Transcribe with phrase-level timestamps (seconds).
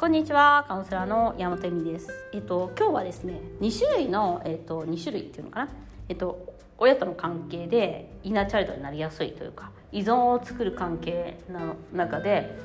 [0.00, 2.08] こんにちは、カウンセラーの山本恵美です。
[2.32, 5.70] えっと今日はですね、2種類のえっと2種類っていうのかな、
[6.08, 12.56] えっと親との関係でイナーチャイルドになりやすいというか依存を作る関係の中で、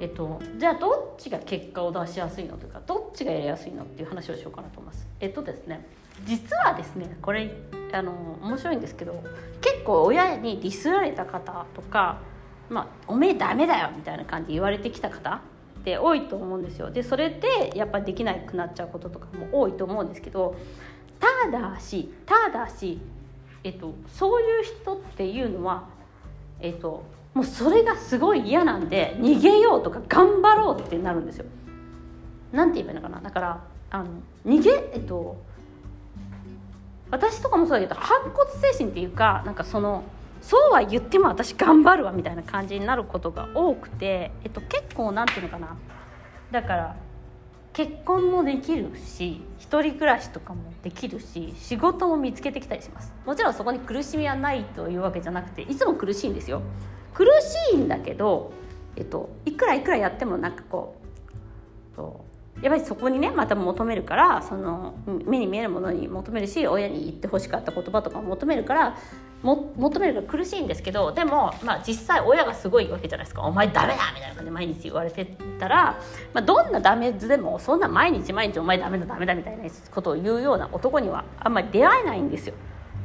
[0.00, 5.08] えっとじゃあどっちが結果を出しやすいのというかどっちがやりやすいのっていう話をしようかなと思います。
[5.18, 5.84] えっとですね、
[6.24, 7.50] 実はですね、これ
[7.92, 9.20] あの面白いんですけど、
[9.60, 12.18] 結構親にディスられた方とか、
[12.70, 15.40] まあおめえダメだよみたいな感じで言われてきた方。
[15.84, 20.56] って多いと思うんですよでそれでやっぱできなくなっちゃうこととかも多いと思うんですけど
[21.20, 22.98] ただしただし、
[23.62, 25.84] えっと、そういう人っていうのは、
[26.60, 31.44] えっと、もうそれがすごい嫌なんで逃げようとか頑張ろうってなるんですよ。
[32.52, 34.06] なんて言えばいいのかなだからあの
[34.46, 35.36] 逃げえっと
[37.10, 40.04] 私とかもそうだけど反骨精神っていうかなんかその
[40.44, 45.74] そうは言っても私頑張るわみたいな感じになることが多くて、えっと、結構なんていうのかな。
[46.50, 46.96] だから
[47.72, 53.12] 結婚もできるし一人暮らしとかもできるし仕事も見つけてきたりします。
[53.24, 56.60] もちろんそこに苦しみはないというわけじゃなくていつも苦しいんですよ。
[57.14, 57.24] 苦
[57.70, 58.52] しいんだけど、
[58.96, 61.04] えっと、いくらいくらやってもなんかこう
[62.62, 68.96] やっぱりそこにねまた求めるからその目に見えるものに求めるし親に言ってほしかった言葉とかも求めるから
[69.44, 75.24] 求めるから苦しいんですけどでも、まあ、実際親がすごいわけじゃないですか「お前ダメだ!」みたいな感じで毎日言われて
[75.58, 75.98] たら、
[76.32, 82.54] まあ、どんなダメ図でもそんな毎日毎日「お前ダメだダメだ」みたいなことを言うような男にはあんまり出会えないんですよ。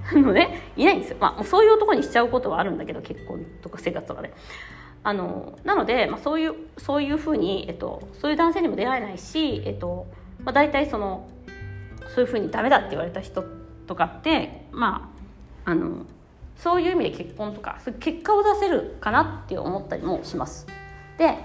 [0.13, 4.33] のねいないんですよ、まあ、そういう男にしちゃうことはあるんだけど結婚とか生活とかで。
[5.01, 10.07] あのなので、まあ、そういうそういうふうに、えっと、そういう男性にも出会えないし、えっと
[10.43, 11.29] まあ、大体その
[12.13, 13.45] そういうふうにダメだって言われた人
[13.87, 15.09] とかってま
[15.65, 16.05] ああの
[16.59, 20.67] そういう意味で結婚とか結果を出せるかなって思ったりもします。
[21.17, 21.37] で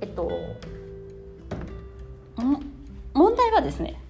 [0.00, 0.30] えっと
[3.14, 4.00] 問題はですね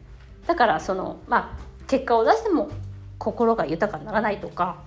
[0.47, 2.69] だからそのまあ結果を出しても
[3.19, 4.83] 心が豊かにならないとか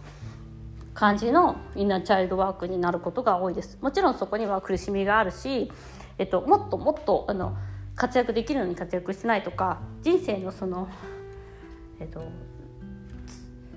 [0.94, 5.72] 感じのインナーチャイルドワークになることが多いですもちろんそこには苦しみがあるし、
[6.17, 7.57] えっと、もっともっとあの
[7.96, 10.90] 活躍できるのに活躍してないとか人生のその
[12.00, 12.22] えっと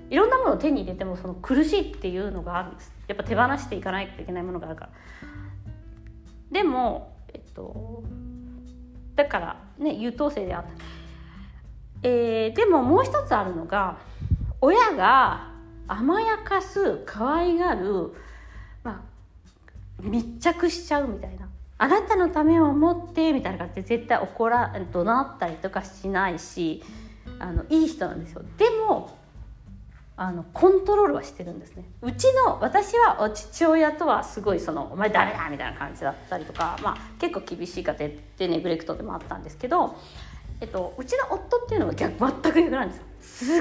[0.09, 2.93] いろんなものを手に入れてもその苦しいっていうのがあるんです。
[3.07, 4.91] やっぱ手放していかないといけないものがあるから。
[6.51, 8.03] でもえっと
[9.15, 10.69] だからね優等生であった、
[12.03, 13.97] えー、でももう一つあるのが
[14.61, 15.51] 親が
[15.87, 18.13] 甘やかす可愛がる、
[18.83, 19.01] まあ、
[20.01, 21.49] 密着しちゃうみたいな。
[21.77, 26.81] あなたのためを思ってみたいな感じで絶対怒ら怒鳴ったりとかしないし
[27.37, 28.43] あのいい人なんですよ。
[28.57, 29.17] でも
[30.17, 31.83] あのコントロールはしてるんですね。
[32.01, 39.95] うちの私は父親とはすごいその「お前ダメだ!」みたいな感じだったりとか、まあ、結構厳しい家庭でネグレクトでもあったんですけど、
[40.61, 43.03] えっと、うちの夫っていうのは逆全く逆なんですよ。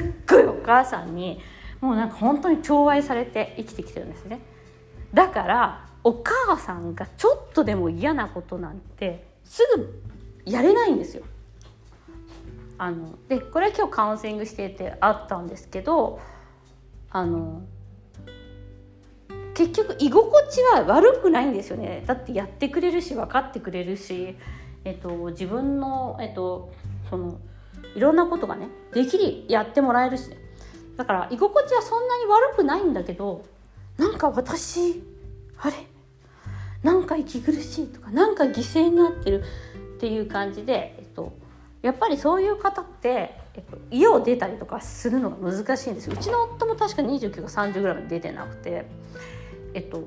[0.01, 1.41] すっごいお母さんに
[1.81, 4.39] もうなんか本当に寵愛されて生きてきてるんですね。
[5.13, 10.03] だからお母さんがちょっとでも嫌なことなんてすぐ
[10.45, 11.25] やれないんですよ。
[12.79, 16.21] あのでこれは今日カウンセリングしていてあったんですけど
[17.15, 17.63] あの
[19.55, 22.03] 結局居心地は悪くないんですよね。
[22.07, 24.37] だってやってくれるし分かってくれるし、
[24.85, 26.73] えっと、自分の,、えっと、
[27.09, 27.39] その
[27.95, 30.37] いろんなことがねできるやってもらえるし、ね、
[30.97, 33.45] だから居心地はそんなに悪くないんだけど
[33.97, 35.01] なんか私
[35.59, 35.77] あれ？
[36.83, 39.45] なんか息苦しいとかなんか犠牲になってる
[39.97, 41.33] っていう感じで、えっと、
[41.81, 48.85] やっぱりそういう方って、えっと、家を出たりとかするのが難しいんですうちの夫も確か29か30ぐらいまで出てなくて
[49.75, 50.03] えっと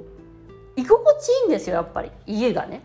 [0.78, 2.12] 居心地いいんですよやっぱり。
[2.28, 2.84] 家がね。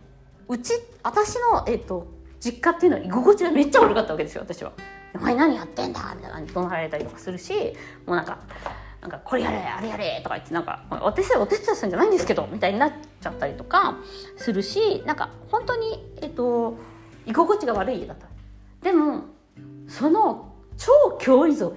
[0.49, 2.07] うち私の、えっと、
[2.41, 4.73] 実家っていうのは居心地がめっちゃ悪かったわけですよ私は。
[5.15, 7.53] お前何やってんだみたいな感じで怒鳴られたりとかするし
[8.07, 8.39] もうなんか
[9.03, 13.99] なんかこれやれあれやれとか言ってなんか私はお手伝いするんじゃないんですけどみたいになっちゃったりとか
[14.39, 16.79] するしなんか本当にえっと
[17.27, 18.27] 居心地が悪い家だった。
[18.83, 19.25] でも
[19.87, 21.73] その超強依存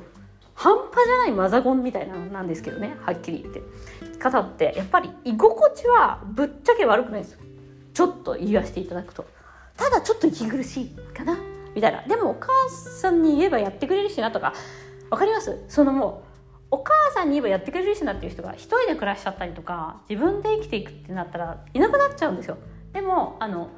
[0.54, 3.62] 半端じゃないマザコンみたいななんですけどねはっきり言って。
[4.20, 7.40] 方ってやっぱり居心地はぶっちゃけ悪くないですよ。
[7.94, 9.26] ちょっと言わせていただくと。
[9.78, 11.38] ただちょっと息苦しいかな。
[11.76, 12.02] みたいな。
[12.04, 14.54] でもお母さんに言えばやってくれるしなとか
[15.10, 15.64] 分かります？
[15.68, 16.24] そのも
[16.72, 22.58] うお母さんに言えばやってくれるしなっていう人が一人で暮らしちゃったりとか自分で生きていくってなったらいなくなっちゃうんですよ。
[22.94, 23.70] でもあの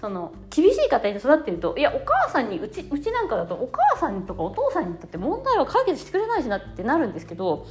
[0.00, 7.66] その厳しい家庭で育ってるといやお母さんにうちうちなんかだとお母さんとかお父さんにとって問題は解決してくれないしなってなるんですけど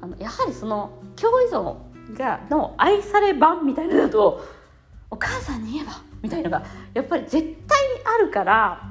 [0.00, 1.76] あのやはりその共依存
[2.16, 4.44] がの愛され版みたいなのだと
[5.10, 7.54] お母さんに言えばみたいなのがやっぱり絶対に
[8.04, 8.82] あるから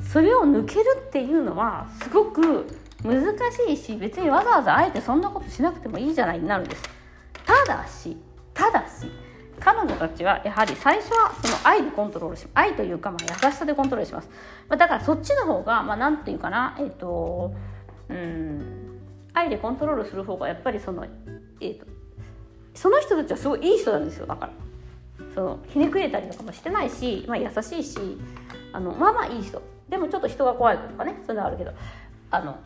[0.00, 2.66] それを抜けるっていうのはすごく
[3.02, 3.22] 難
[3.66, 6.82] しいし別にわざわざあえてそんなことしなくてもいいじゃないになるんです。
[7.46, 8.16] ただし
[8.52, 9.10] ただし
[9.60, 14.28] 彼女たちはやはり最初はその愛でコントロールし愛というかまあ優しさでコントロールします、
[14.68, 17.52] まあ、だからそっちの方がまあなんていうかなえっ、ー、と
[18.08, 19.00] うん
[19.34, 21.86] 愛でコントロールする方がやっぱりそのえっ、ー、と
[22.74, 24.52] その人たちはすごいいい人なんですよだから。
[25.34, 27.98] そのひねくれたりとかもしてないし、まあ、優しいし
[28.72, 29.60] あのまあまあいい人。
[29.88, 31.72] でもちょっと人が怖いとかねそういうのあるけど。
[32.30, 32.58] あの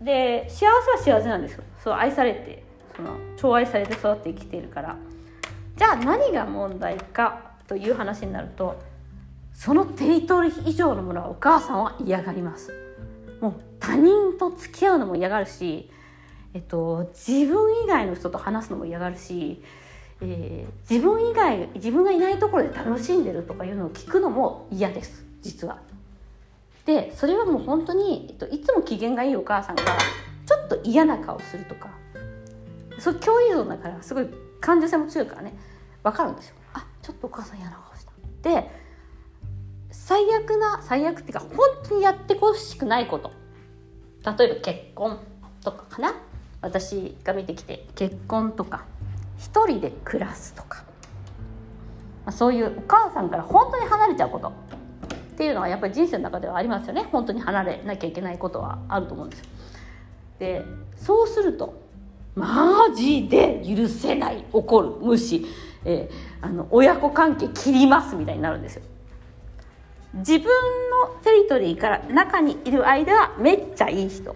[0.00, 0.66] で幸
[0.98, 1.64] せは幸せなんですよ。
[1.78, 2.62] そう愛されて
[2.96, 4.96] その寵愛されて育って生きているから。
[5.80, 8.78] じゃあ何が問題かという話になると
[9.54, 12.74] そのテリトリー以上のものはお母さんは嫌がります
[13.40, 15.90] もう他人と付き合うのも嫌がるし、
[16.52, 19.62] えっと、自分以外の人と話すのも嫌がるし、
[20.20, 25.78] えー、自分以外自分がいないところで楽しんでるとかいうのを聞くのも嫌です実は。
[26.84, 29.84] でそれはもう本当に、えっと、いつも機嫌がいいお母さんが
[30.44, 31.88] ちょっと嫌な顔するとか
[32.98, 34.28] そう共依存だからすごい
[34.60, 35.54] 感受性も強いからね
[36.02, 36.54] 分かるんですよ。
[36.74, 38.12] あちょっとお母さん嫌な顔した。
[38.42, 38.70] で
[39.90, 41.58] 最悪な最悪っていうか本
[41.88, 43.32] 当にやってほしくないこと。
[44.24, 45.18] 例えば結婚
[45.64, 46.14] とかかな？
[46.62, 48.84] 私が見てきて結婚とか
[49.38, 50.84] 一人で暮らすとか、
[52.26, 54.48] まあ、そういうお母さんから本当に離れちゃうこと。
[54.48, 54.52] っ
[55.42, 57.08] ていうのはやっぱり人生の中ではありますよね。
[57.10, 59.46] 本当に離れなきゃいけないことはあると思うんですよ。
[60.38, 60.64] で
[60.96, 61.80] そうすると
[62.34, 65.46] マジで許せない怒る無視、
[65.84, 68.82] えー、あの親子関係切りますみたいになるんですよ。
[70.14, 74.34] 自分のテリトリーから中にいる間はめっちゃいい人。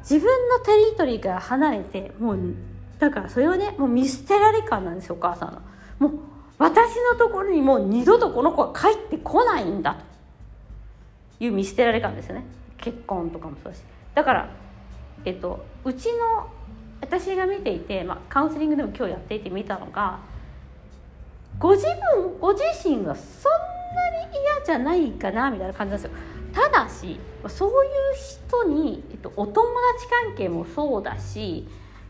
[0.00, 2.38] 自分のテリトリーから離れてもう
[2.98, 5.52] だからそれはねもう見捨てられ感なんですよお母さん
[6.00, 6.08] の。
[6.08, 6.20] もう
[6.58, 10.10] 私のところにもう二度とこの子は帰ってこないんだと。
[11.42, 12.44] いう見捨てられ感ですよね。
[12.76, 13.82] 結婚とかもそうだし。
[14.14, 14.50] だから
[15.24, 16.50] えっとうちの
[17.00, 20.20] 私が見ていて、まあ、カウンセリングでも今日やっていて見たのが
[21.58, 23.52] ご自分ご自身がそん
[23.94, 26.18] なに嫌じゃないかなみたいな感じなんですよ。
[26.52, 27.90] ただしそういう
[28.48, 31.66] 人に、えっと、お友達関係もそうだし、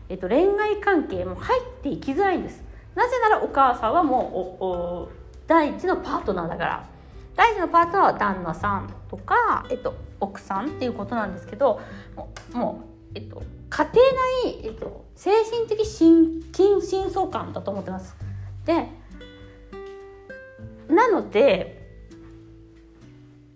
[0.09, 2.63] えっと、恋愛関係も入っていきづらいんです。
[2.95, 5.09] なぜならお母さんはもうお
[5.47, 6.91] 第一のパートナーだから。
[7.35, 11.79] 第一のパートナーは旦那さんとか、えっと、奥さんっていうことなんですけど
[12.53, 13.93] もう、えっと、家庭
[14.45, 18.15] 内、えっと、精神的心筋深層感だと思ってます。
[18.65, 18.87] で
[20.87, 21.81] なので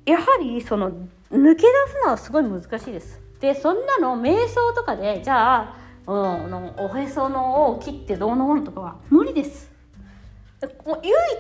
[0.06, 0.98] やはりその抜
[1.30, 1.66] け出す
[2.04, 3.22] のはすごい難しいです。
[3.40, 9.72] でそんなの瞑想とかでじゃあうん、おへそのを切ってどうのこうのとかは無理です
[10.62, 10.70] 唯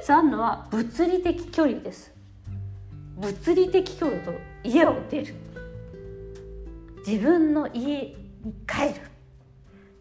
[0.02, 2.12] 一あるのは物理的距離です
[3.18, 4.34] 物理的距離と
[4.64, 5.36] 家を出る
[7.06, 8.16] 自分の家
[8.68, 9.02] 帰る。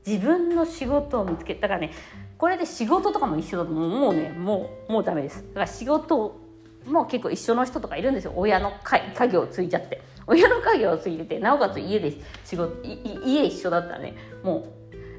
[0.06, 1.91] 自分の仕事を見つけだからね
[2.37, 4.31] これで仕事とかも一緒だともうね。
[4.31, 5.43] もうもうダメです。
[5.49, 6.41] だから仕事
[6.87, 8.32] も結構一緒の人とかいるんですよ。
[8.37, 10.02] 親の家業を継いじゃって。
[10.26, 12.12] 親の家業を継いでてなおかつ家で
[12.44, 14.14] 仕事家一緒だったらね。
[14.43, 14.67] も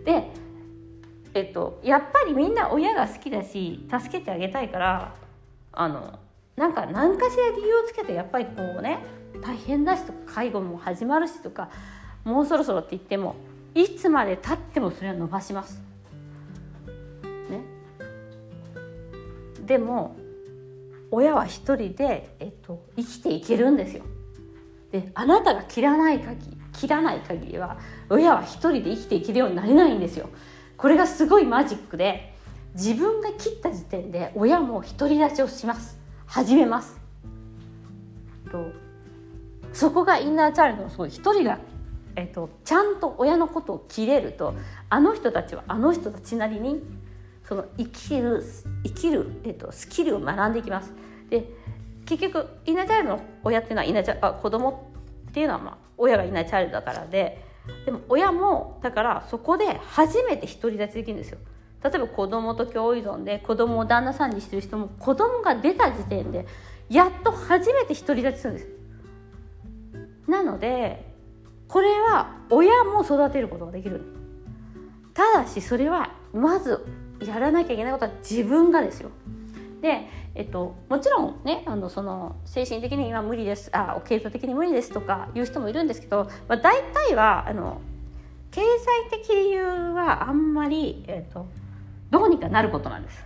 [0.04, 0.06] う。
[0.06, 0.30] で
[1.34, 5.16] えっとやっぱりみんな親が好きだし助けてあげたいから
[5.74, 6.20] あの
[6.56, 9.00] なんか何かしら理由をつけてやっぱりこうね
[9.42, 11.70] 大変だしとか介護も始まるしとか
[12.26, 13.36] もうそろそろって言っても
[13.74, 15.82] いつまでたってもそれは伸ばします。
[17.50, 17.62] ね、
[19.66, 20.16] でも
[21.12, 24.04] 親は一人で、えっと、生きていけるんですよ。
[24.92, 27.78] であなたが切らない限り切らない限りは
[28.10, 30.30] 親は一人で生きていけるようになれないんですよ。
[30.78, 32.34] これがすごいマジックで
[32.74, 37.00] 自分が切った時点で親も独り立ちをします始めます。
[38.52, 38.72] と
[39.74, 41.60] そこがインナーチャイルドのすごい一人が、
[42.16, 44.54] えっと、ちゃんと親のことを切れると
[44.90, 46.82] あの人たちはあの人たちなりに
[47.48, 48.44] その生きる
[48.84, 50.94] 生きる、えっと、スキルを学んでいきます。
[51.30, 51.50] で
[52.06, 54.92] 結局イナチャイルドの親っていうのはイナチャあ子供
[55.30, 57.44] っていうのはまあ親がいないチャイルドだからで
[57.86, 61.40] でも親もだからそこで初めて独り立ちできるんですよ。
[61.84, 66.48] 例えば子供と共依存で子供を旦那さんにしてる人も子供が出た時点で
[66.90, 68.68] やっと初めて独り立ちするんです。
[70.28, 71.15] なので
[71.68, 74.02] これは親も育てることができる。
[75.14, 76.86] ただしそれはまず
[77.26, 79.10] やらなきゃいけないことは自分がですよ。
[79.82, 87.80] でえっと、もちろんねあのその精神的には無理ですあ経済的に無理ですとかいう人もいるんですけど、まあ、大体はあの
[88.52, 91.48] 経済的理由はあんまり、えっと、
[92.10, 93.26] どうにかなることなんです。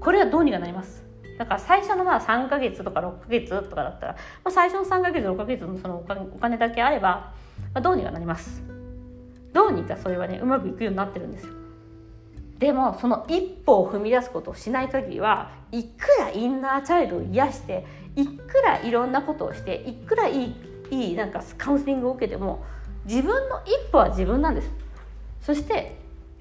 [0.00, 1.05] これはどうにかなります。
[1.38, 7.32] だから最初のまあ3ヶ月とか6ヶ月とかだったら、まあ、最初の3ヶ月6ヶ月のそのお金だけあれば、
[7.74, 8.62] まあ、どうにかなります。
[9.52, 11.52] どうにかそれはねうまくいくようになってるんですよ。
[12.58, 17.84] でもその一歩を踏み出すことをしない時はいくらインナーチャイルドを癒して
[18.16, 20.56] いくらいろんなことをしていくらいい
[20.90, 22.64] いいなんかカウンセリングを受けても
[23.04, 24.70] 自分の一歩は自分なんです。
[25.42, 25.96] そして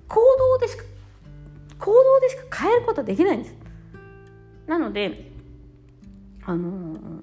[0.08, 0.84] 行動でしか
[1.80, 3.65] 行動でしか変えることはできないんです。
[4.68, 5.32] なので
[6.46, 7.22] あのー、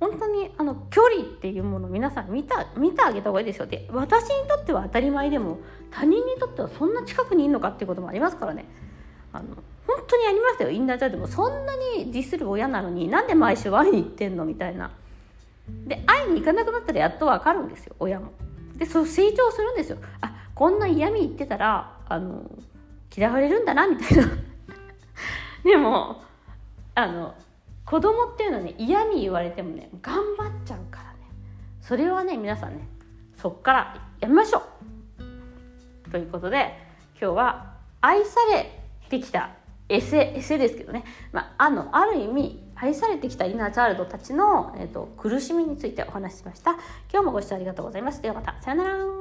[0.00, 3.66] 本当にあの距離っていうもの皆さん見た見てあげた方がいいですよ。
[3.66, 5.58] で私にとっては当たり前でも
[5.90, 8.64] 他人にとってはそんな近くにいるのかっていうこともありますからね。
[9.32, 9.48] あの
[9.86, 10.70] 本当にありましたよ。
[10.70, 11.28] インナーチャイルドも。
[11.28, 14.90] そんなにディスる親なのになんで毎週会いに行ってんのみたいな。
[15.86, 17.94] で会いに行かなくなったらやっと分かるんですよ。
[17.98, 18.32] 親も。
[18.76, 19.98] でそう成長するんですよ。
[20.20, 22.50] あこんな嫌味言ってたらあの
[23.14, 24.24] 嫌われるんだなみたいな。
[25.64, 26.22] でも
[26.94, 27.34] あの
[27.84, 31.18] 子供っていうのはね嫌味言われてもね頑張っちゃうからね。
[31.80, 32.86] それはね皆さんね
[33.36, 34.62] そっからやめましょ
[36.06, 36.10] う。
[36.10, 36.74] ということで
[37.20, 39.50] 今日は愛されてきた
[39.88, 46.72] エセエセですけどね、まあ、あのある意味愛されてきたイナーチャイルドたちの、えーと、と苦しみについてお話ししました。
[47.12, 48.22] 今日もご視聴ありがとうございます。
[48.22, 48.54] ではまた。
[48.60, 49.17] さよなら。